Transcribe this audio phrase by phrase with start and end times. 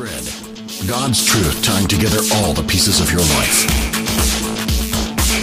[0.00, 0.24] Thread
[0.88, 3.66] God's truth tying together all the pieces of your life.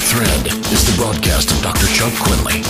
[0.10, 1.86] Thread is the broadcast of Dr.
[1.94, 2.64] Chuck Quinley.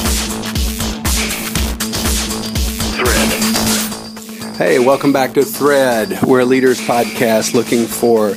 [2.97, 4.57] Thread.
[4.57, 6.21] Hey, welcome back to Thread.
[6.23, 8.31] We're a leaders podcast looking for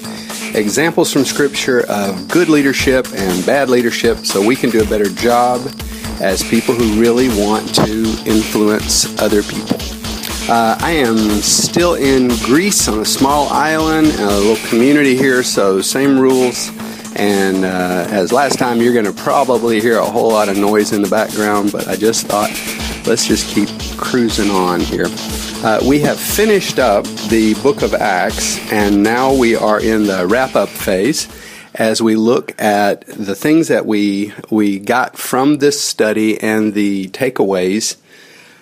[0.56, 5.08] examples from Scripture of good leadership and bad leadership so we can do a better
[5.08, 5.60] job
[6.20, 9.99] as people who really want to influence other people.
[10.50, 15.80] Uh, I am still in Greece on a small island, a little community here, so
[15.80, 16.72] same rules.
[17.14, 20.90] And uh, as last time, you're going to probably hear a whole lot of noise
[20.92, 22.50] in the background, but I just thought
[23.06, 25.06] let's just keep cruising on here.
[25.62, 30.26] Uh, we have finished up the book of Acts, and now we are in the
[30.26, 31.28] wrap up phase
[31.76, 37.06] as we look at the things that we we got from this study and the
[37.10, 37.98] takeaways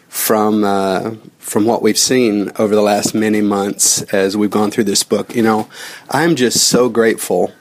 [0.08, 4.84] from uh, from what we've seen over the last many months as we've gone through
[4.84, 5.34] this book.
[5.34, 5.68] You know,
[6.10, 7.52] I'm just so grateful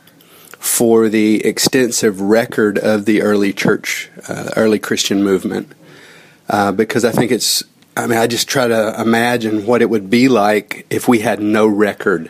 [0.57, 5.71] for the extensive record of the early church, uh, early Christian movement,
[6.49, 7.63] uh, because I think it's.
[7.95, 11.41] I mean, I just try to imagine what it would be like if we had
[11.41, 12.29] no record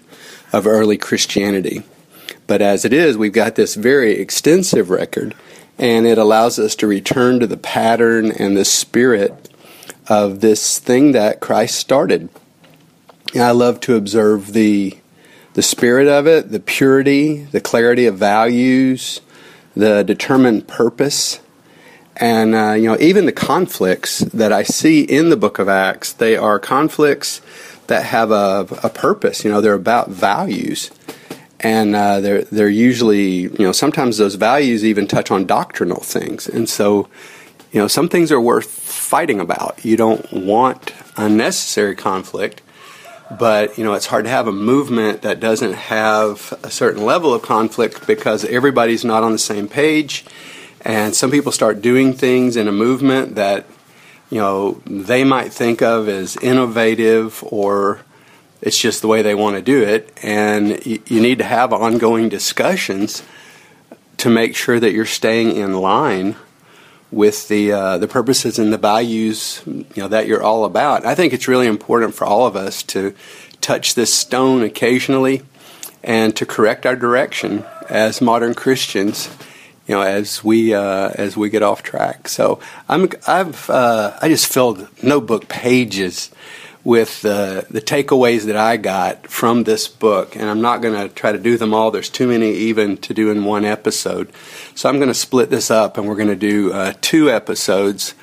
[0.54, 1.84] of early Christianity.
[2.48, 5.36] But as it is, we've got this very extensive record,
[5.78, 9.47] and it allows us to return to the pattern and the spirit
[10.10, 12.30] of this thing that Christ started.
[13.34, 14.98] And I love to observe the
[15.54, 19.22] the spirit of it, the purity, the clarity of values,
[19.76, 21.40] the determined purpose,
[22.16, 26.14] and uh, you know even the conflicts that I see in the Book of Acts.
[26.14, 27.42] They are conflicts
[27.88, 29.44] that have a, a purpose.
[29.44, 30.92] You know, they're about values
[31.60, 36.48] and uh, they're they're usually you know sometimes those values even touch on doctrinal things,
[36.48, 37.08] and so
[37.72, 39.84] you know some things are worth fighting about.
[39.84, 42.62] You don't want unnecessary conflict,
[43.38, 47.34] but you know it's hard to have a movement that doesn't have a certain level
[47.34, 50.26] of conflict because everybody's not on the same page,
[50.82, 53.66] and some people start doing things in a movement that
[54.30, 58.02] you know they might think of as innovative or
[58.62, 62.28] it's just the way they want to do it, and you, need to have ongoing
[62.28, 63.22] discussions
[64.18, 66.36] to make sure that you're staying in line
[67.12, 71.06] with the uh, the purposes and the values you know that you're all about.
[71.06, 73.14] I think it's really important for all of us to
[73.62, 75.44] touch this stone occasionally
[76.04, 79.30] and to correct our direction as modern Christians.
[79.88, 82.28] You know, as we uh, as we get off track.
[82.28, 82.60] So
[82.90, 86.30] I'm I've uh, I just filled notebook pages
[86.88, 91.14] with uh, the takeaways that I got from this book, and I'm not going to
[91.14, 91.92] try to do them all.
[91.92, 94.32] There's too many even to do in one episode.
[94.74, 98.16] So I'm going to split this up, and we're going to do uh, two episodes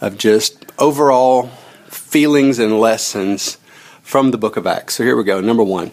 [0.00, 1.46] of just overall
[1.86, 3.56] feelings and lessons
[4.02, 4.96] from the book of Acts.
[4.96, 5.40] So here we go.
[5.40, 5.92] Number one.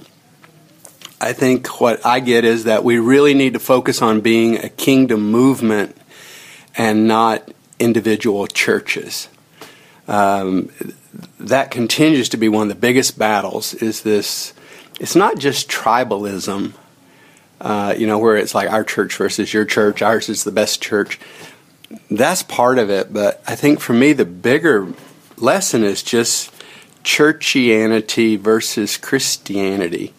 [1.22, 4.70] I think what I get is that we really need to focus on being a
[4.70, 5.96] kingdom movement
[6.76, 9.30] and not individual churches.
[10.08, 10.70] Um,
[11.40, 14.54] that continues to be one of the biggest battles is this
[15.00, 16.74] it's not just tribalism
[17.62, 20.82] uh, you know where it's like our church versus your church ours is the best
[20.82, 21.20] church.
[22.12, 24.94] That's part of it but i think for me the bigger
[25.38, 26.52] lesson is just
[27.04, 30.14] churchianity versus christianity.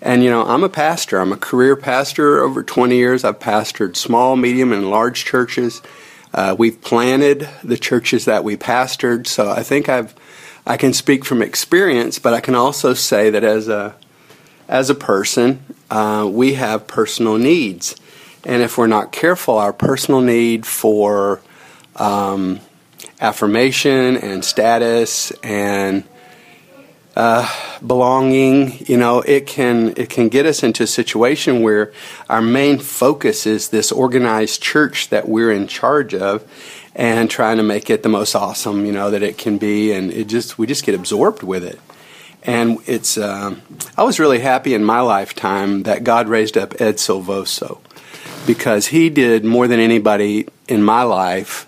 [0.00, 1.18] And you know i'm a pastor.
[1.18, 2.40] I'm a career pastor.
[2.42, 5.82] Over 20 years i've pastored small medium and large churches
[6.34, 10.14] uh, we've planted the churches that we pastored so i think i've
[10.68, 13.96] I can speak from experience, but I can also say that as a
[14.68, 17.96] as a person, uh, we have personal needs,
[18.44, 21.40] and if we're not careful, our personal need for
[21.96, 22.60] um,
[23.18, 26.04] affirmation and status and
[27.18, 27.52] uh,
[27.84, 31.92] belonging, you know, it can it can get us into a situation where
[32.28, 36.48] our main focus is this organized church that we're in charge of,
[36.94, 40.12] and trying to make it the most awesome, you know, that it can be, and
[40.12, 41.80] it just we just get absorbed with it.
[42.44, 43.56] And it's uh,
[43.96, 47.80] I was really happy in my lifetime that God raised up Ed Silvoso
[48.46, 51.66] because he did more than anybody in my life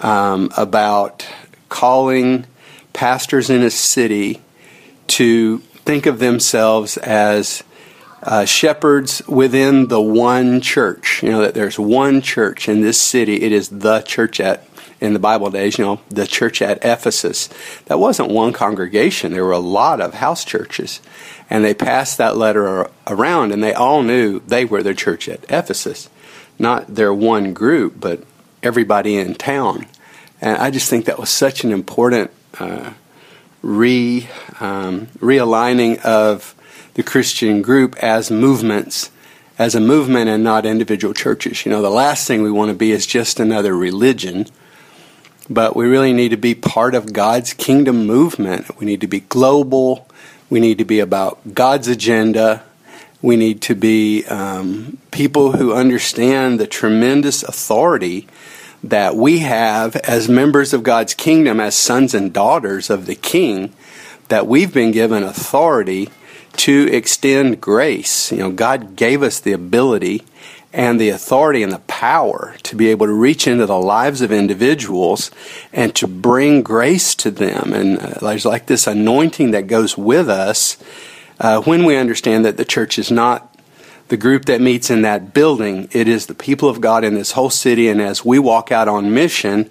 [0.00, 1.26] um, about
[1.70, 2.44] calling
[2.92, 4.42] pastors in a city
[5.08, 7.62] to think of themselves as
[8.22, 11.22] uh, shepherds within the one church.
[11.22, 13.42] You know that there's one church in this city.
[13.42, 14.66] It is the church at
[15.00, 15.78] in the Bible days.
[15.78, 17.48] You know the church at Ephesus.
[17.86, 19.32] That wasn't one congregation.
[19.32, 21.00] There were a lot of house churches,
[21.50, 25.44] and they passed that letter around, and they all knew they were the church at
[25.50, 26.08] Ephesus,
[26.58, 28.22] not their one group, but
[28.62, 29.86] everybody in town.
[30.40, 32.92] And I just think that was such an important uh,
[33.62, 34.28] re
[34.60, 36.54] um, realigning of
[36.94, 39.10] the Christian group as movements,
[39.58, 41.64] as a movement and not individual churches.
[41.64, 44.46] You know, the last thing we want to be is just another religion,
[45.48, 48.78] but we really need to be part of God's kingdom movement.
[48.78, 50.06] We need to be global.
[50.50, 52.62] We need to be about God's agenda.
[53.22, 58.26] We need to be um, people who understand the tremendous authority
[58.82, 63.72] that we have as members of God's kingdom, as sons and daughters of the King,
[64.28, 66.08] that we've been given authority
[66.56, 68.32] to extend grace.
[68.32, 70.22] You know, God gave us the ability
[70.72, 74.32] and the authority and the power to be able to reach into the lives of
[74.32, 75.30] individuals
[75.72, 77.72] and to bring grace to them.
[77.72, 80.82] And uh, there's like this anointing that goes with us
[81.38, 83.51] uh, when we understand that the church is not
[84.12, 87.32] the group that meets in that building, it is the people of God in this
[87.32, 87.88] whole city.
[87.88, 89.70] And as we walk out on mission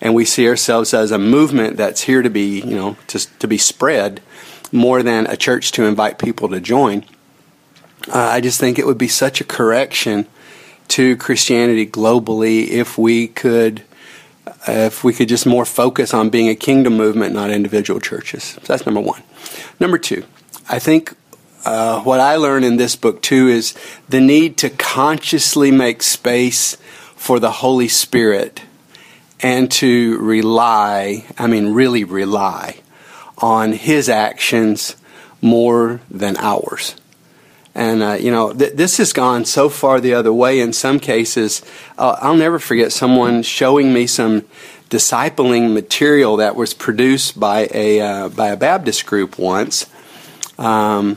[0.00, 3.48] and we see ourselves as a movement that's here to be, you know, to, to
[3.48, 4.22] be spread
[4.70, 7.04] more than a church to invite people to join,
[8.06, 10.28] uh, I just think it would be such a correction
[10.90, 13.82] to Christianity globally if we could.
[14.46, 18.44] Uh, if we could just more focus on being a kingdom movement, not individual churches.
[18.44, 19.22] So that's number one.
[19.80, 20.24] Number two,
[20.68, 21.14] I think
[21.64, 23.74] uh, what I learn in this book too is
[24.08, 26.76] the need to consciously make space
[27.16, 28.62] for the Holy Spirit
[29.40, 32.80] and to rely, I mean, really rely
[33.38, 34.96] on His actions
[35.40, 36.94] more than ours.
[37.74, 40.98] And, uh, you know, th- this has gone so far the other way in some
[40.98, 41.62] cases.
[41.96, 44.42] Uh, I'll never forget someone showing me some
[44.90, 49.86] discipling material that was produced by a, uh, by a Baptist group once.
[50.58, 51.16] Um,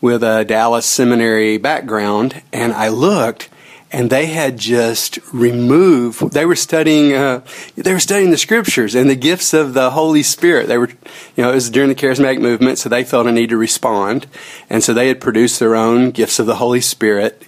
[0.00, 3.48] with a Dallas seminary background, and I looked,
[3.90, 6.32] and they had just removed.
[6.32, 7.14] They were studying.
[7.14, 7.42] Uh,
[7.76, 10.68] they were studying the scriptures and the gifts of the Holy Spirit.
[10.68, 10.88] They were,
[11.36, 14.26] you know, it was during the charismatic movement, so they felt a need to respond,
[14.68, 17.44] and so they had produced their own gifts of the Holy Spirit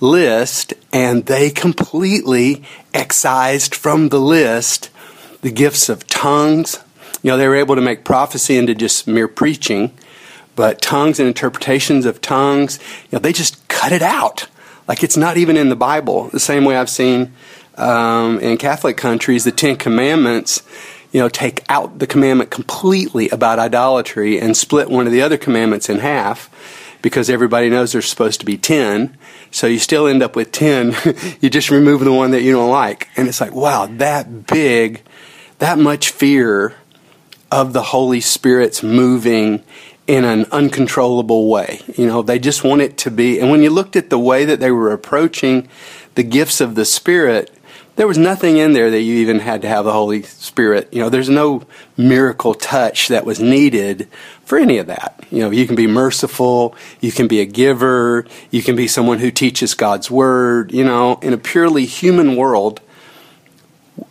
[0.00, 4.90] list, and they completely excised from the list
[5.42, 6.78] the gifts of tongues.
[7.22, 9.92] You know, they were able to make prophecy into just mere preaching
[10.56, 14.48] but tongues and interpretations of tongues, you know, they just cut it out.
[14.88, 16.28] Like it's not even in the Bible.
[16.30, 17.32] The same way I've seen
[17.76, 20.62] um, in Catholic countries, the Ten Commandments,
[21.12, 25.36] you know, take out the commandment completely about idolatry and split one of the other
[25.36, 26.50] commandments in half
[27.02, 29.16] because everybody knows there's supposed to be 10.
[29.50, 30.96] So you still end up with 10.
[31.40, 33.08] you just remove the one that you don't like.
[33.16, 35.02] And it's like, wow, that big,
[35.58, 36.74] that much fear
[37.50, 39.62] of the Holy Spirit's moving
[40.06, 41.80] in an uncontrollable way.
[41.96, 43.40] You know, they just want it to be.
[43.40, 45.68] And when you looked at the way that they were approaching
[46.14, 47.50] the gifts of the Spirit,
[47.96, 50.88] there was nothing in there that you even had to have the Holy Spirit.
[50.92, 51.62] You know, there's no
[51.96, 54.08] miracle touch that was needed
[54.44, 55.24] for any of that.
[55.30, 59.18] You know, you can be merciful, you can be a giver, you can be someone
[59.18, 60.72] who teaches God's Word.
[60.72, 62.80] You know, in a purely human world,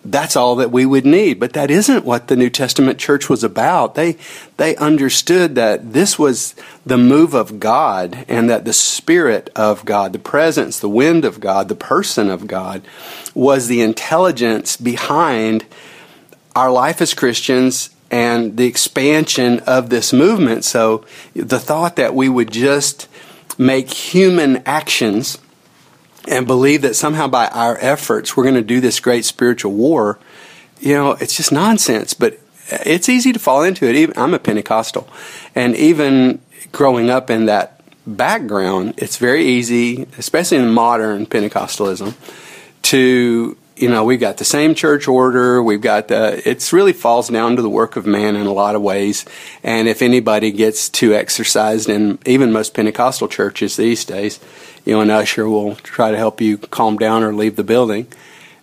[0.03, 1.39] that's all that we would need.
[1.39, 3.95] But that isn't what the New Testament church was about.
[3.95, 4.17] They,
[4.57, 6.55] they understood that this was
[6.85, 11.39] the move of God and that the Spirit of God, the presence, the wind of
[11.39, 12.81] God, the person of God
[13.33, 15.65] was the intelligence behind
[16.55, 20.63] our life as Christians and the expansion of this movement.
[20.63, 21.03] So
[21.33, 23.07] the thought that we would just
[23.57, 25.37] make human actions
[26.27, 30.19] and believe that somehow by our efforts we're going to do this great spiritual war,
[30.79, 32.13] you know, it's just nonsense.
[32.13, 32.39] But
[32.69, 33.95] it's easy to fall into it.
[33.95, 35.07] Even I'm a Pentecostal,
[35.53, 36.41] and even
[36.71, 42.15] growing up in that background, it's very easy, especially in modern Pentecostalism,
[42.83, 47.27] to you know we've got the same church order we've got the it's really falls
[47.27, 49.25] down to the work of man in a lot of ways
[49.63, 54.39] and if anybody gets too exercised in even most pentecostal churches these days
[54.85, 58.07] you know, an usher will try to help you calm down or leave the building.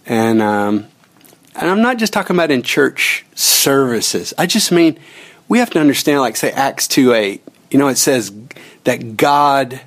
[0.07, 0.87] And um,
[1.55, 4.33] and I'm not just talking about in church services.
[4.39, 4.99] I just mean
[5.49, 7.43] we have to understand, like say Acts two eight.
[7.71, 8.33] You know, it says
[8.85, 9.81] that God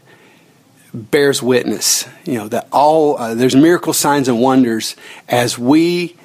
[0.94, 2.08] bears witness.
[2.26, 4.96] You know that all uh, there's miracle signs and wonders
[5.28, 6.16] as we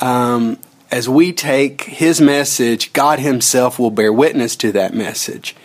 [0.00, 0.58] um,
[0.90, 2.92] as we take His message.
[2.92, 5.56] God Himself will bear witness to that message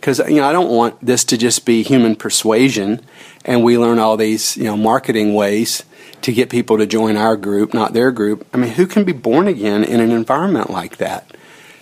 [0.00, 3.00] because you know I don't want this to just be human persuasion,
[3.44, 5.84] and we learn all these you know marketing ways
[6.22, 8.46] to get people to join our group, not their group.
[8.52, 11.36] I mean, who can be born again in an environment like that?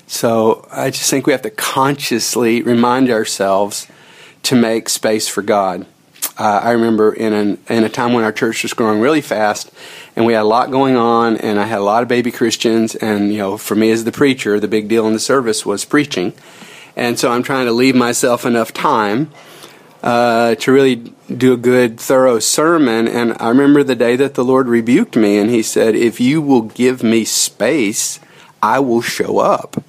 [0.07, 3.87] So I just think we have to consciously remind ourselves
[4.45, 5.87] to make space for God.
[6.39, 9.71] Uh, I remember in an, in a time when our church was growing really fast,
[10.15, 12.95] and we had a lot going on, and I had a lot of baby Christians,
[12.95, 15.85] and you know, for me as the preacher, the big deal in the service was
[15.85, 16.33] preaching
[16.99, 19.31] and so I'm trying to leave myself enough time
[20.02, 20.97] uh, to really
[21.35, 23.07] do a good, thorough sermon.
[23.07, 26.43] And I remember the day that the Lord rebuked me, and He said, If you
[26.43, 28.19] will give me space,
[28.61, 29.83] I will show up.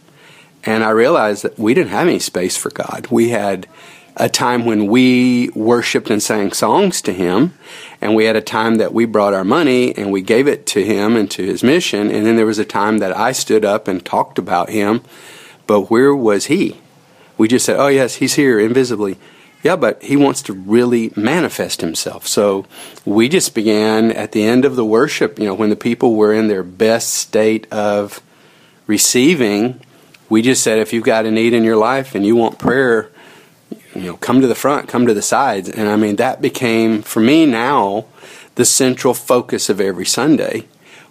[0.64, 3.08] And I realized that we didn't have any space for God.
[3.10, 3.68] We had
[4.16, 7.54] a time when we worshiped and sang songs to Him,
[8.02, 10.86] and we had a time that we brought our money and we gave it to
[10.86, 13.88] Him and to His mission, and then there was a time that I stood up
[13.88, 15.02] and talked about Him,
[15.66, 16.78] but where was He?
[17.40, 19.18] We just said, oh, yes, He's here invisibly.
[19.64, 22.28] Yeah, but He wants to really manifest Himself.
[22.28, 22.66] So
[23.06, 26.34] we just began at the end of the worship, you know, when the people were
[26.34, 28.22] in their best state of
[28.88, 29.80] receiving,
[30.28, 33.10] we just said, if you've got a need in your life and you want prayer,
[33.96, 35.70] you know, come to the front, come to the sides.
[35.70, 38.06] And I mean, that became, for me now,
[38.56, 40.68] the central focus of every Sunday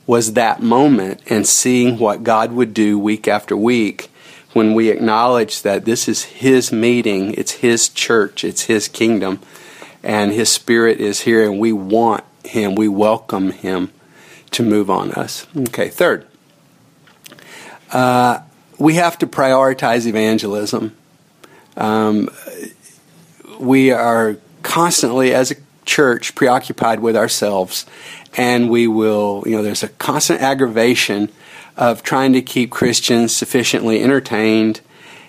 [0.06, 4.11] was that moment and seeing what God would do week after week
[4.59, 9.38] when we acknowledge that this is His meeting, it's His church, it's His kingdom,
[10.03, 13.93] and His Spirit is here, and we want Him, we welcome Him
[14.50, 15.47] to move on us.
[15.57, 16.27] Okay, third,
[17.93, 18.41] uh,
[18.81, 20.97] we have to prioritize evangelism.
[21.77, 22.29] Um,
[23.61, 27.87] we are constantly, as a church, preoccupied with ourselves,
[28.37, 31.31] and we will, you know, there's a constant aggravation
[31.78, 34.80] of trying to keep Christians sufficiently entertained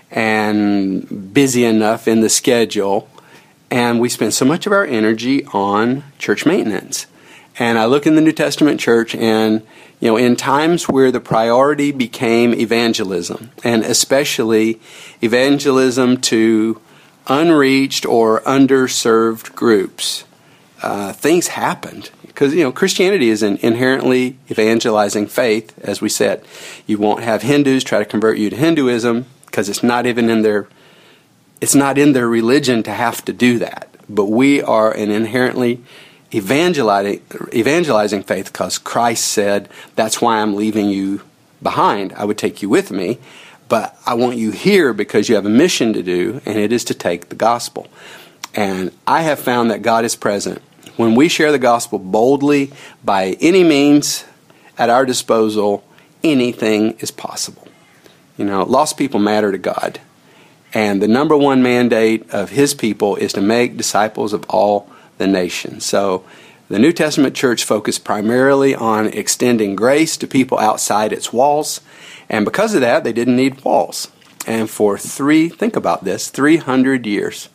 [0.09, 3.07] and busy enough in the schedule.
[3.69, 7.05] And we spend so much of our energy on church maintenance.
[7.59, 9.61] And I look in the New Testament church, and
[9.99, 14.79] you know, in times where the priority became evangelism, and especially
[15.21, 16.79] evangelism to
[17.27, 20.23] unreached or underserved groups,
[20.81, 22.09] uh, things happened.
[22.29, 26.43] Because, you know, Christianity is an inherently evangelizing faith, as we said.
[26.87, 30.41] You won't have Hindus try to convert you to Hinduism because it's not even in
[30.41, 30.67] their
[31.61, 33.89] it's not in their religion to have to do that.
[34.07, 35.83] But we are an inherently
[36.33, 37.21] evangelizing,
[37.53, 41.21] evangelizing faith because Christ said, That's why I'm leaving you
[41.61, 42.13] behind.
[42.13, 43.19] I would take you with me,
[43.67, 46.83] but I want you here because you have a mission to do, and it is
[46.85, 47.87] to take the gospel.
[48.55, 50.61] And I have found that God is present.
[50.99, 52.73] When we share the gospel boldly
[53.05, 54.25] by any means
[54.77, 55.81] at our disposal,
[56.25, 57.65] anything is possible.
[58.37, 60.01] You know, lost people matter to God.
[60.73, 64.89] And the number one mandate of His people is to make disciples of all
[65.19, 65.85] the nations.
[65.85, 66.25] So
[66.67, 71.79] the New Testament church focused primarily on extending grace to people outside its walls,
[72.27, 74.09] and because of that, they didn't need walls.
[74.45, 77.47] And for three, think about this, 300 years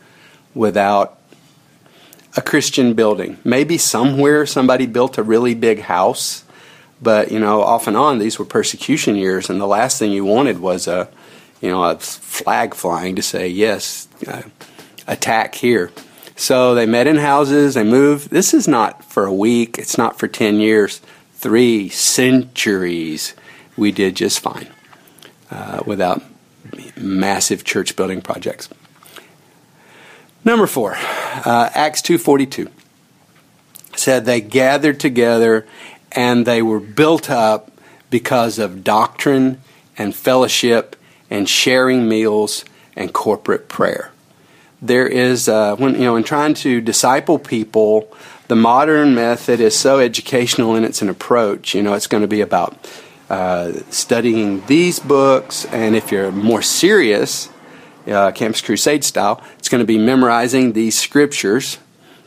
[0.54, 1.18] without
[2.36, 3.38] a Christian building.
[3.44, 6.44] Maybe somewhere somebody built a really big house,
[7.00, 10.24] but you know, off and on, these were persecution years, and the last thing you
[10.24, 11.08] wanted was a,
[11.60, 14.42] you know, a flag flying to say yes, uh,
[15.06, 15.90] attack here.
[16.36, 18.30] So they met in houses, they moved.
[18.30, 21.00] This is not for a week, it's not for 10 years,
[21.34, 23.34] three centuries.
[23.76, 24.68] We did just fine
[25.50, 26.22] uh, without
[26.96, 28.68] massive church building projects.
[30.44, 32.70] Number four, uh, Acts 2.42
[33.96, 35.66] said they gathered together
[36.12, 37.70] and they were built up
[38.10, 39.60] because of doctrine
[39.96, 40.96] and fellowship
[41.30, 44.12] and sharing meals and corporate prayer.
[44.82, 48.12] There is uh, when you know in trying to disciple people
[48.48, 51.74] the modern method is so educational in its an approach.
[51.74, 52.76] You know it's going to be about
[53.30, 57.48] uh, studying these books and if you're more serious
[58.06, 61.78] uh, campus crusade style it's going to be memorizing these scriptures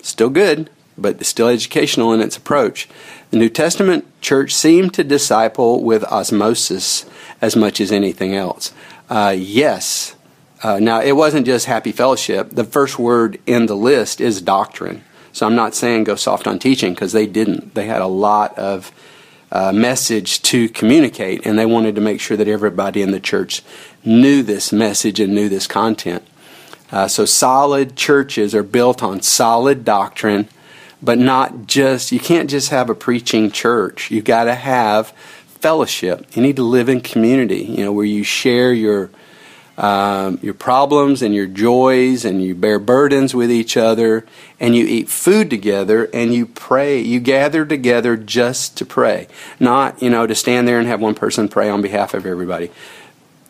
[0.02, 2.88] still good but still educational in its approach
[3.32, 7.06] the new testament church seemed to disciple with osmosis
[7.42, 8.74] as much as anything else
[9.10, 10.16] uh, yes
[10.64, 12.50] uh, now, it wasn't just happy fellowship.
[12.52, 15.04] The first word in the list is doctrine.
[15.32, 17.76] So I'm not saying go soft on teaching because they didn't.
[17.76, 18.92] They had a lot of
[19.52, 23.62] uh, message to communicate, and they wanted to make sure that everybody in the church
[24.04, 26.24] knew this message and knew this content.
[26.92, 30.48] Uh, so solid churches are built on solid doctrine,
[31.02, 34.10] but not just, you can't just have a preaching church.
[34.10, 35.10] You've got to have
[35.60, 36.26] fellowship.
[36.36, 39.10] You need to live in community, you know, where you share your
[39.78, 44.26] um, your problems and your joys, and you bear burdens with each other,
[44.60, 47.00] and you eat food together, and you pray.
[47.00, 49.28] You gather together just to pray,
[49.60, 52.72] not you know to stand there and have one person pray on behalf of everybody.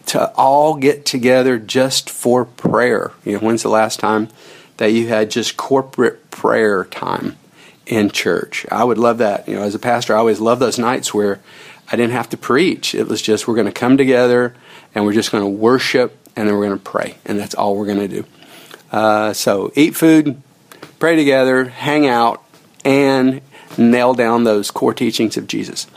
[0.07, 3.11] To all get together just for prayer.
[3.25, 4.29] You know, when's the last time
[4.77, 7.35] that you had just corporate prayer time
[7.85, 8.65] in church?
[8.71, 9.47] I would love that.
[9.47, 11.41] You know, as a pastor, I always love those nights where
[11.91, 12.95] I didn't have to preach.
[12.95, 14.55] It was just we're going to come together
[14.95, 17.75] and we're just going to worship and then we're going to pray, and that's all
[17.75, 18.25] we're going to do.
[18.91, 20.41] Uh, so eat food,
[20.99, 22.43] pray together, hang out,
[22.85, 23.41] and
[23.77, 25.87] nail down those core teachings of Jesus.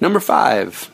[0.00, 0.90] Number five,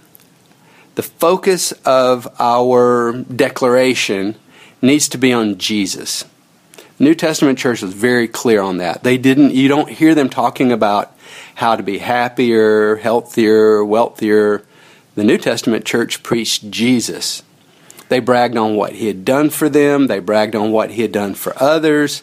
[0.94, 4.36] the focus of our declaration
[4.82, 6.24] needs to be on Jesus.
[6.98, 9.02] New Testament church was very clear on that.
[9.02, 11.16] They didn't you don't hear them talking about
[11.54, 14.64] how to be happier, healthier, wealthier.
[15.14, 17.42] The New Testament church preached Jesus.
[18.10, 21.12] They bragged on what he had done for them, they bragged on what he had
[21.12, 22.22] done for others.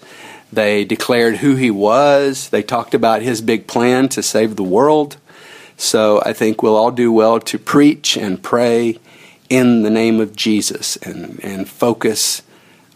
[0.51, 2.49] They declared who he was.
[2.49, 5.17] They talked about his big plan to save the world.
[5.77, 8.97] So I think we'll all do well to preach and pray
[9.49, 12.41] in the name of Jesus and, and focus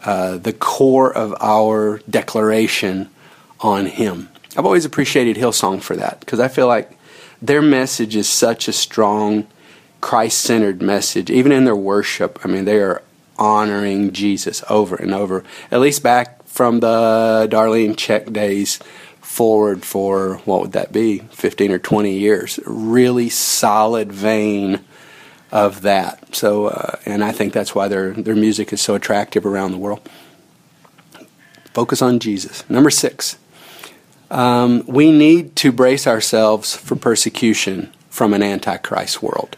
[0.04, 3.10] uh, the core of our declaration
[3.60, 4.30] on him.
[4.58, 6.98] I've always appreciated Hillsong for that because I feel like
[7.42, 9.48] their message is such a strong
[10.02, 11.30] Christ centered message.
[11.30, 13.04] Even in their worship, I mean, they are
[13.38, 18.80] honoring Jesus over and over, at least back from the Darlene Zschech days
[19.32, 22.60] forward for what would that be 15 or 20 years.
[22.66, 24.82] Really solid vein
[25.54, 26.36] of that.
[26.36, 29.78] So uh, and i think that's why their their music is so attractive around the
[29.78, 30.02] world.
[31.74, 32.70] Focus on jesus.
[32.70, 33.38] Number six.
[34.30, 39.58] Um, we need to brace ourselves for persecution from an antichrist world.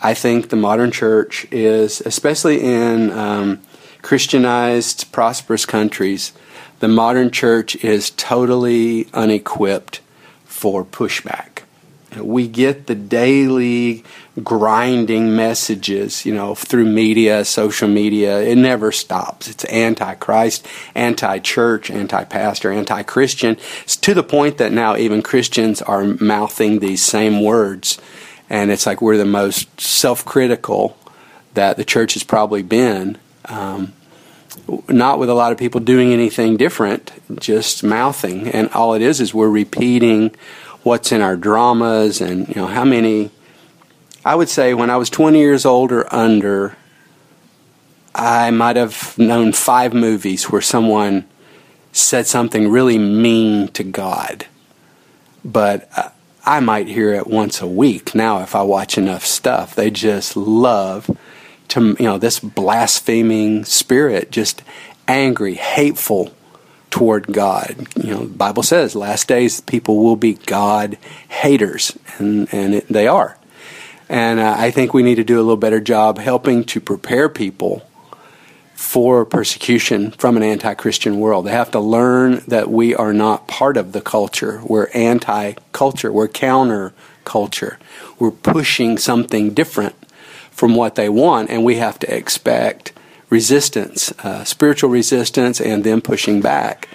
[0.00, 3.60] I think the modern church is especially in um,
[4.02, 6.32] Christianized, prosperous countries,
[6.80, 10.00] the modern church is totally unequipped
[10.44, 11.62] for pushback.
[12.16, 14.02] We get the daily
[14.42, 18.40] grinding messages, you know, through media, social media.
[18.40, 19.48] It never stops.
[19.48, 23.58] It's anti-Christ, anti-church, anti-pastor, anti-Christian.
[23.82, 28.00] It's to the point that now even Christians are mouthing these same words.
[28.48, 30.96] And it's like we're the most self-critical
[31.54, 33.92] that the church has probably been um,
[34.88, 38.48] not with a lot of people doing anything different, just mouthing.
[38.48, 40.34] And all it is is we're repeating
[40.82, 43.30] what's in our dramas and, you know, how many.
[44.24, 46.76] I would say when I was 20 years old or under,
[48.14, 51.26] I might have known five movies where someone
[51.92, 54.46] said something really mean to God.
[55.44, 56.10] But uh,
[56.44, 59.74] I might hear it once a week now if I watch enough stuff.
[59.74, 61.16] They just love
[61.68, 64.62] to you know this blaspheming spirit, just
[65.06, 66.32] angry, hateful
[66.90, 67.86] toward God.
[67.96, 72.88] You know, the Bible says last days people will be God haters, and and it,
[72.88, 73.38] they are.
[74.08, 77.28] And uh, I think we need to do a little better job helping to prepare
[77.28, 77.82] people
[78.74, 81.46] for persecution from an anti Christian world.
[81.46, 84.62] They have to learn that we are not part of the culture.
[84.64, 86.12] We're anti culture.
[86.12, 87.78] We're counter culture.
[88.18, 89.94] We're pushing something different
[90.58, 92.92] from what they want, and we have to expect
[93.30, 96.88] resistance, uh, spiritual resistance, and them pushing back.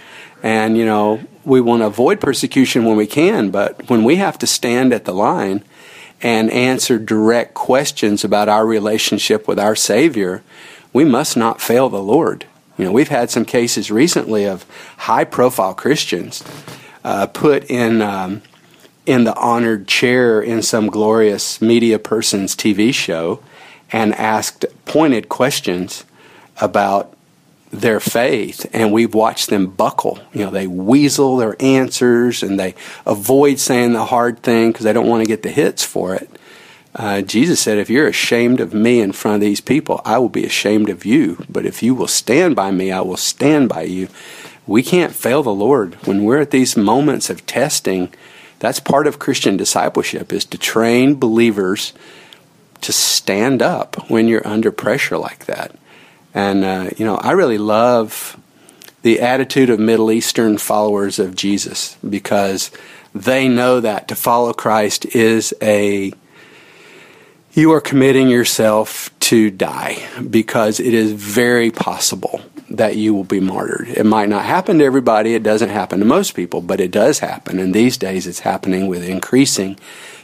[0.43, 4.37] And, you know, we want to avoid persecution when we can, but when we have
[4.39, 5.63] to stand at the line
[6.21, 10.43] and answer direct questions about our relationship with our Savior,
[10.91, 12.45] we must not fail the Lord.
[12.77, 14.65] You know, we've had some cases recently of
[14.97, 16.43] high profile Christians
[17.05, 18.41] uh, put in um,
[19.05, 23.41] in the honored chair in some glorious media person's TV show
[23.93, 26.03] and asked pointed questions
[26.59, 27.15] about
[27.71, 30.19] their faith and we've watched them buckle.
[30.33, 32.75] You know they weasel their answers and they
[33.05, 36.29] avoid saying the hard thing because they don't want to get the hits for it.
[36.95, 40.29] Uh, jesus said if you're ashamed of me in front of these people i will
[40.29, 41.43] be ashamed of you.
[41.49, 44.07] But if you will stand by me i will stand by you.
[44.67, 48.13] We can't fail the lord when we're at these moments of testing.
[48.59, 51.93] That's part of christian discipleship is to train believers
[52.83, 55.75] to stand up when you're under pressure like that.
[56.33, 58.37] And, uh, you know, I really love
[59.01, 62.71] the attitude of Middle Eastern followers of Jesus because
[63.13, 66.13] they know that to follow Christ is a
[67.53, 73.39] you are committing yourself to die because it is very possible that you will be
[73.39, 73.89] martyred.
[73.89, 77.19] It might not happen to everybody, it doesn't happen to most people, but it does
[77.19, 77.59] happen.
[77.59, 79.75] And these days it's happening with increasing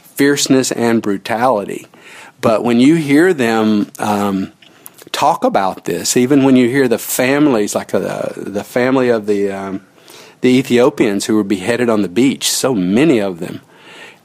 [0.02, 1.86] fierceness and brutality.
[2.40, 4.52] But when you hear them um,
[5.12, 9.26] talk about this, even when you hear the families, like the, uh, the family of
[9.26, 9.86] the, um,
[10.40, 13.60] the Ethiopians who were beheaded on the beach, so many of them,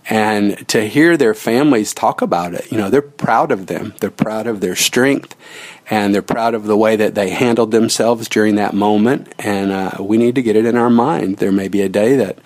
[0.07, 3.95] and to hear their families talk about it, you know, they're proud of them.
[3.99, 5.35] They're proud of their strength,
[5.89, 9.33] and they're proud of the way that they handled themselves during that moment.
[9.39, 11.37] And uh, we need to get it in our mind.
[11.37, 12.37] There may be a day that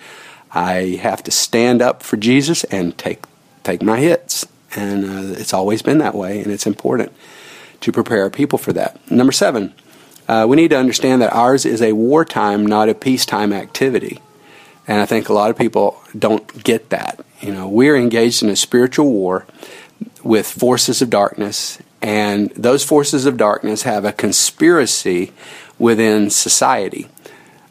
[0.52, 3.24] I have to stand up for Jesus and take
[3.62, 7.12] take my hits and uh, it's always been that way, and it's important
[7.80, 8.98] to prepare our people for that.
[9.10, 9.72] Number seven,
[10.28, 14.20] Uh, we need to understand that ours is a wartime, not a peacetime activity.
[14.86, 17.18] And I think a lot of people don't get that.
[17.40, 19.44] You know, we're engaged in a spiritual war
[20.22, 25.32] with forces of darkness, and those forces of darkness have a conspiracy
[25.78, 27.08] within society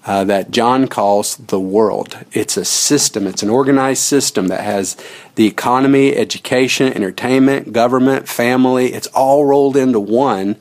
[0.05, 2.17] uh, that John calls the world.
[2.31, 4.95] It's a system, it's an organized system that has
[5.35, 8.93] the economy, education, entertainment, government, family.
[8.93, 10.55] It's all rolled into one,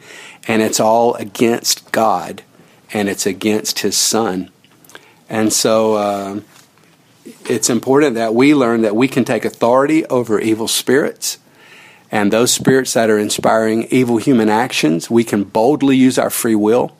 [0.46, 2.42] and it's all against God
[2.92, 4.50] and it's against His Son.
[5.28, 6.40] And so uh,
[7.48, 11.38] it's important that we learn that we can take authority over evil spirits.
[12.10, 16.54] And those spirits that are inspiring evil human actions, we can boldly use our free
[16.54, 16.96] will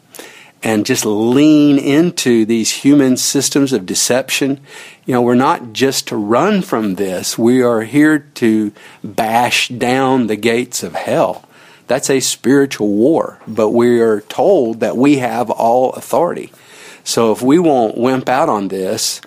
[0.63, 4.61] and just lean into these human systems of deception.
[5.07, 10.27] You know, we're not just to run from this, we are here to bash down
[10.27, 11.45] the gates of hell.
[11.87, 16.53] That's a spiritual war, but we are told that we have all authority.
[17.03, 19.23] So if we won't wimp out on this,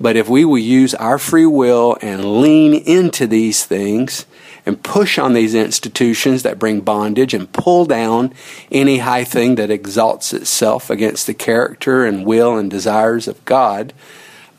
[0.00, 4.26] but if we will use our free will and lean into these things,
[4.66, 8.34] and push on these institutions that bring bondage and pull down
[8.72, 13.94] any high thing that exalts itself against the character and will and desires of God,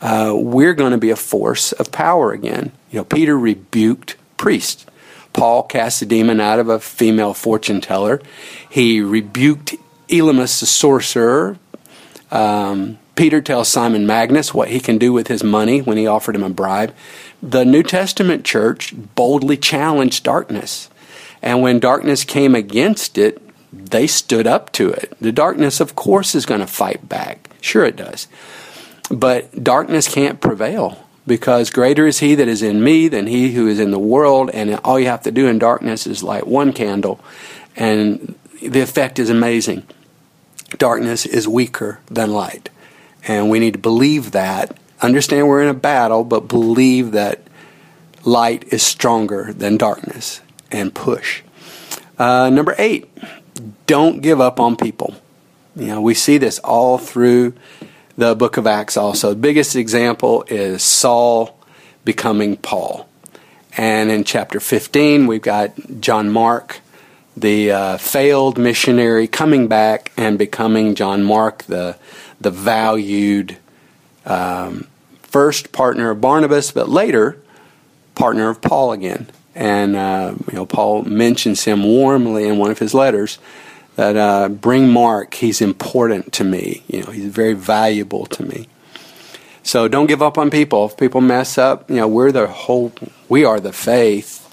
[0.00, 2.72] uh, we're going to be a force of power again.
[2.90, 4.86] You know, Peter rebuked priests.
[5.34, 8.22] Paul cast a demon out of a female fortune teller.
[8.70, 9.74] He rebuked
[10.08, 11.58] Elymas the sorcerer.
[12.30, 16.36] Um, Peter tells Simon Magnus what he can do with his money when he offered
[16.36, 16.94] him a bribe
[17.42, 20.88] the New Testament church boldly challenged darkness.
[21.42, 25.16] And when darkness came against it, they stood up to it.
[25.20, 27.50] The darkness, of course, is going to fight back.
[27.60, 28.28] Sure, it does.
[29.10, 33.66] But darkness can't prevail because greater is he that is in me than he who
[33.66, 34.50] is in the world.
[34.50, 37.20] And all you have to do in darkness is light one candle,
[37.76, 39.84] and the effect is amazing.
[40.76, 42.70] Darkness is weaker than light.
[43.26, 47.40] And we need to believe that Understand we're in a battle, but believe that
[48.24, 50.40] light is stronger than darkness
[50.72, 51.42] and push.
[52.18, 53.08] Uh, number eight,
[53.86, 55.14] don't give up on people.
[55.76, 57.54] You know, we see this all through
[58.16, 59.30] the book of Acts also.
[59.30, 61.56] The biggest example is Saul
[62.04, 63.08] becoming Paul.
[63.76, 66.80] And in chapter 15, we've got John Mark,
[67.36, 71.96] the uh, failed missionary, coming back and becoming John Mark, the,
[72.40, 73.56] the valued
[74.24, 74.86] um,
[75.22, 77.40] first partner of Barnabas, but later
[78.14, 79.28] partner of Paul again.
[79.54, 83.38] And uh, you know, Paul mentions him warmly in one of his letters
[83.96, 85.34] that uh, bring Mark.
[85.34, 86.84] He's important to me.
[86.86, 88.68] You know, he's very valuable to me.
[89.62, 90.86] So don't give up on people.
[90.86, 92.92] If people mess up, you know, we're the whole.
[93.28, 94.44] We are the faith.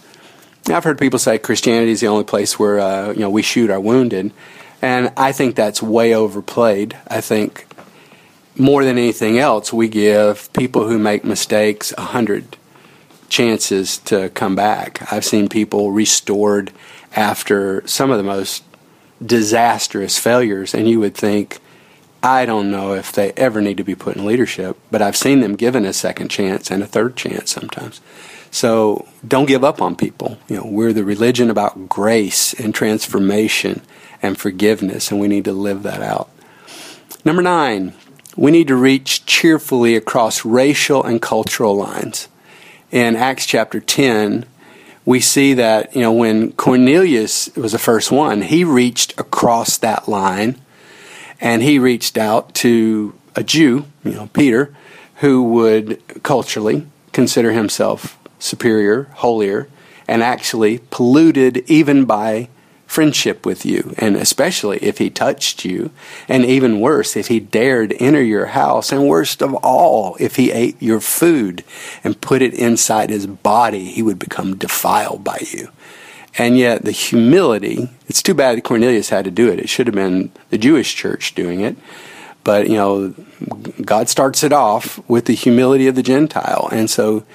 [0.68, 3.70] I've heard people say Christianity is the only place where uh, you know we shoot
[3.70, 4.32] our wounded,
[4.82, 6.98] and I think that's way overplayed.
[7.08, 7.68] I think
[8.58, 12.58] more than anything else, we give people who make mistakes a hundred
[13.30, 15.12] chances to come back.
[15.12, 16.72] I've seen people restored
[17.16, 18.64] after some of the most
[19.26, 21.60] disastrous failures, and you would think,
[22.22, 25.42] I don't know if they ever need to be put in leadership, but I've seen
[25.42, 28.02] them given a second chance and a third chance sometimes.
[28.52, 30.38] So don't give up on people.
[30.48, 33.82] You know, we're the religion about grace and transformation
[34.22, 36.30] and forgiveness, and we need to live that out.
[37.24, 37.94] Number nine,
[38.36, 42.28] we need to reach cheerfully across racial and cultural lines.
[42.92, 44.46] In Acts chapter 10,
[45.06, 50.08] we see that, you know, when Cornelius was the first one, he reached across that
[50.08, 50.60] line
[51.40, 54.74] and he reached out to a Jew, you know, Peter,
[55.16, 59.70] who would culturally consider himself superior, holier,
[60.08, 62.50] and actually polluted even by
[62.86, 65.92] friendship with you, and especially if he touched you,
[66.28, 70.52] and even worse, if he dared enter your house, and worst of all, if he
[70.52, 71.64] ate your food
[72.04, 75.70] and put it inside his body, he would become defiled by you.
[76.38, 79.60] And yet, the humility, it's too bad Cornelius had to do it.
[79.60, 81.78] It should have been the Jewish church doing it.
[82.44, 83.16] But, you know,
[83.84, 86.70] God starts it off with the humility of the Gentile.
[86.72, 87.26] And so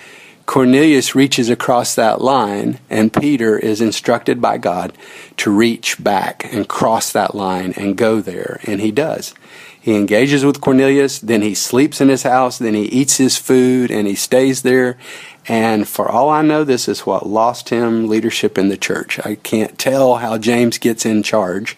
[0.50, 4.92] Cornelius reaches across that line, and Peter is instructed by God
[5.36, 8.58] to reach back and cross that line and go there.
[8.64, 9.32] And he does.
[9.80, 13.92] He engages with Cornelius, then he sleeps in his house, then he eats his food,
[13.92, 14.98] and he stays there.
[15.46, 19.20] And for all I know, this is what lost him leadership in the church.
[19.24, 21.76] I can't tell how James gets in charge,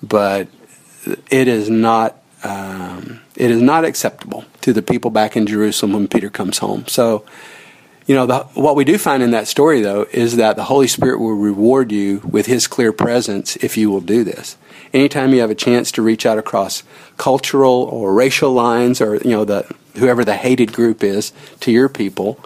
[0.00, 0.46] but
[1.28, 6.06] it is not um, it is not acceptable to the people back in Jerusalem when
[6.06, 6.86] Peter comes home.
[6.86, 7.24] So
[8.06, 10.88] You know, the, what we do find in that story, though, is that the Holy
[10.88, 14.56] Spirit will reward you with His clear presence if you will do this.
[14.92, 16.82] Anytime you have a chance to reach out across
[17.16, 21.88] cultural or racial lines, or you know, the whoever the hated group is to your
[21.88, 22.40] people,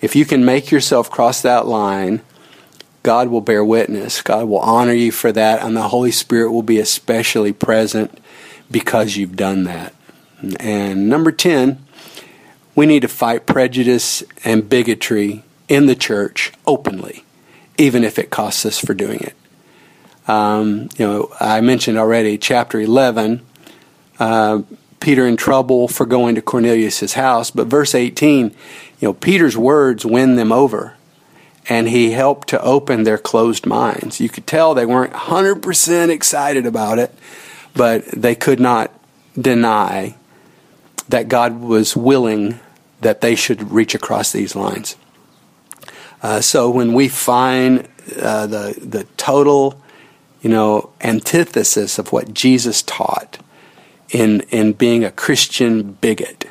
[0.00, 2.20] if you can make yourself cross that line,
[3.02, 4.20] God will bear witness.
[4.20, 8.18] God will honor you for that, and the Holy Spirit will be especially present
[8.70, 9.94] because you've done that.
[10.60, 11.85] And number 10,
[12.76, 17.24] we need to fight prejudice and bigotry in the church openly,
[17.78, 19.34] even if it costs us for doing it.
[20.28, 23.40] Um, you know, I mentioned already, chapter 11,
[24.18, 24.62] uh,
[25.00, 28.46] Peter in trouble for going to Cornelius' house, but verse 18,
[29.00, 30.94] you know, Peter's words win them over,
[31.68, 34.20] and he helped to open their closed minds.
[34.20, 37.14] You could tell they weren't 100% excited about it,
[37.74, 38.92] but they could not
[39.40, 40.16] deny
[41.08, 42.58] that God was willing
[43.00, 44.96] that they should reach across these lines.
[46.22, 47.88] Uh, so when we find
[48.20, 49.80] uh, the the total,
[50.40, 53.38] you know, antithesis of what Jesus taught
[54.10, 56.46] in in being a Christian bigot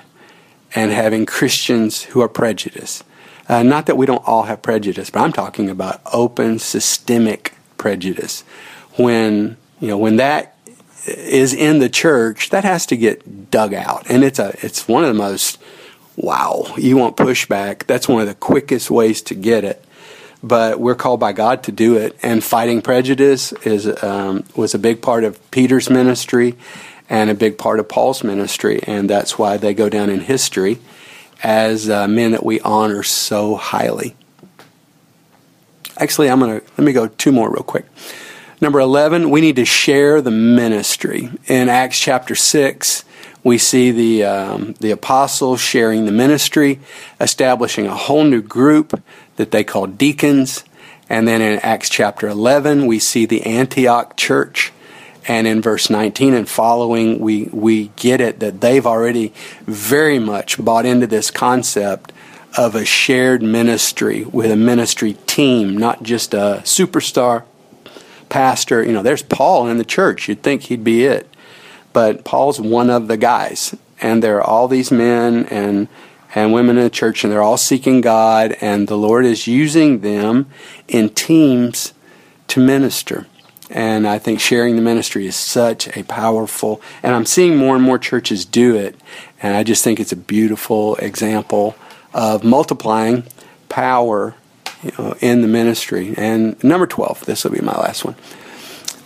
[0.74, 3.04] and having Christians who are prejudiced.
[3.48, 8.44] Uh, not that we don't all have prejudice, but I'm talking about open systemic prejudice.
[8.96, 10.58] When you know when that
[11.06, 15.04] is in the church, that has to get dug out, and it's a it's one
[15.04, 15.60] of the most
[16.16, 17.86] wow, you want pushback.
[17.86, 19.84] That's one of the quickest ways to get it.
[20.44, 24.80] But we're called by God to do it, and fighting prejudice is um, was a
[24.80, 26.56] big part of Peter's ministry
[27.10, 30.80] and a big part of Paul's ministry, and that's why they go down in history
[31.44, 34.16] as uh, men that we honor so highly.
[35.98, 37.86] Actually, I'm gonna let me go two more real quick.
[38.62, 41.30] Number 11, we need to share the ministry.
[41.48, 43.05] In Acts chapter 6,
[43.46, 46.80] we see the, um, the apostles sharing the ministry,
[47.22, 49.00] establishing a whole new group
[49.36, 50.66] that they call deacons.
[51.10, 54.74] And then in Acts chapter 11, we see the Antioch church.
[55.28, 59.32] And in verse 19 and following, we, we get it that they've already
[59.62, 62.12] very much bought into this concept
[62.58, 67.44] of a shared ministry with a ministry team, not just a superstar
[68.28, 68.84] pastor.
[68.84, 70.28] You know, there's Paul in the church.
[70.28, 71.30] You'd think he'd be it
[71.96, 75.88] but Paul's one of the guys, and there are all these men and
[76.36, 80.02] and women in the church, and they're all seeking God, and the Lord is using
[80.02, 80.48] them
[80.90, 81.94] in teams
[82.48, 83.28] to minister.
[83.70, 87.84] And I think sharing the ministry is such a powerful, and I'm seeing more and
[87.84, 89.00] more churches do it,
[89.42, 91.78] and I just think it's a beautiful example
[92.14, 93.24] of multiplying
[93.70, 94.36] power
[94.84, 96.14] you know, in the ministry.
[96.18, 98.16] And number 12, this will be my last one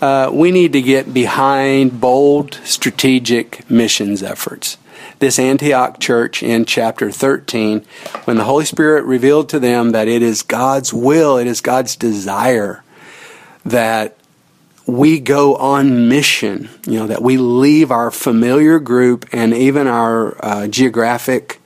[0.02, 4.78] uh, we need to get behind bold strategic missions efforts.
[5.20, 7.86] This Antioch church in chapter 13,
[8.24, 11.96] when the Holy Spirit revealed to them that it is God's will, it is God's
[11.96, 12.84] desire
[13.66, 14.18] that
[14.86, 20.44] we go on mission, you know, that we leave our familiar group and even our
[20.44, 21.62] uh, geographic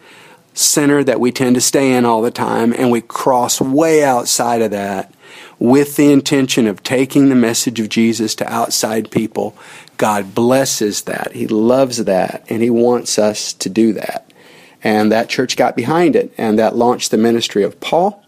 [0.54, 4.62] center that we tend to stay in all the time, and we cross way outside
[4.62, 5.14] of that
[5.60, 9.56] with the intention of taking the message of Jesus to outside people,
[9.98, 11.34] God blesses that.
[11.34, 14.30] He loves that, and He wants us to do that.
[14.84, 18.24] And that church got behind it, and that launched the ministry of Paul,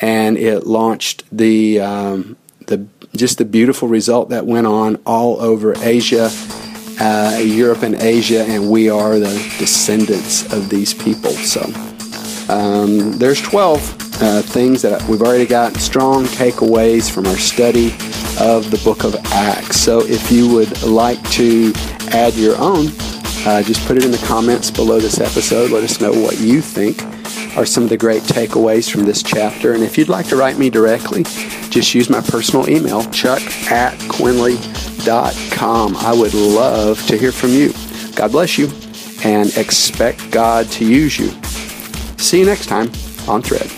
[0.00, 5.74] and it launched the um, the just the beautiful result that went on all over
[5.78, 6.30] Asia,
[7.00, 11.30] uh, Europe, and Asia, and we are the descendants of these people.
[11.30, 11.62] So
[12.52, 17.92] um, there's twelve uh, things that we've already got strong takeaways from our study
[18.40, 19.76] of the book of Acts.
[19.76, 21.72] So if you would like to
[22.10, 22.88] add your own,
[23.46, 25.70] uh, just put it in the comments below this episode.
[25.70, 27.02] Let us know what you think
[27.56, 29.72] are some of the great takeaways from this chapter.
[29.72, 31.24] And if you'd like to write me directly,
[31.70, 35.96] just use my personal email, chuck at quinley.com.
[35.96, 37.72] I would love to hear from you.
[38.14, 38.68] God bless you
[39.24, 41.30] and expect God to use you.
[42.18, 42.90] See you next time
[43.28, 43.77] on Thread.